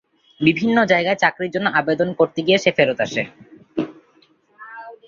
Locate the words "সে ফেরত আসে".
2.57-3.23